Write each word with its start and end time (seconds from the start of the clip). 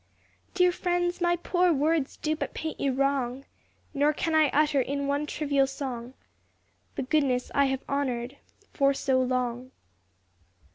Dear 0.55 0.71
friends, 0.71 1.21
my 1.21 1.35
poor 1.35 1.71
words 1.71 2.17
do 2.17 2.35
but 2.35 2.55
paint 2.55 2.79
you 2.79 2.91
wrong, 2.91 3.45
Nor 3.93 4.13
can 4.13 4.33
I 4.33 4.49
utter, 4.49 4.81
in 4.81 5.05
one 5.05 5.27
trivial 5.27 5.67
song, 5.67 6.15
The 6.95 7.03
goodness 7.03 7.51
I 7.53 7.65
have 7.65 7.83
honored 7.87 8.37
for 8.73 8.95
so 8.95 9.21
long. 9.21 9.69